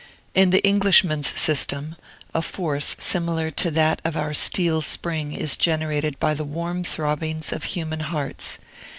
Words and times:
In 0.33 0.49
the 0.49 0.65
Englishman's 0.65 1.27
system, 1.27 1.95
a 2.33 2.41
force 2.41 2.95
similar 2.97 3.51
to 3.51 3.69
that 3.69 4.01
of 4.03 4.17
our 4.17 4.33
steel 4.33 4.81
spring 4.81 5.31
is 5.33 5.55
generated 5.55 6.19
by 6.19 6.33
the 6.33 6.43
warm 6.43 6.83
throbbings 6.83 7.53
of 7.53 7.65
human 7.65 7.99
hearts. 7.99 8.57